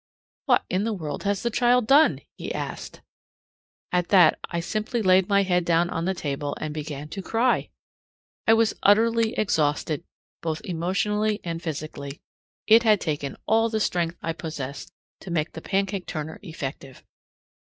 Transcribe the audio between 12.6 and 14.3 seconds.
It had taken all the strength